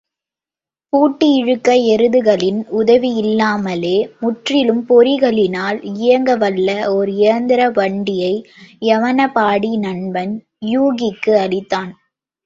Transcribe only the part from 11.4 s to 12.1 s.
அளித்தான்.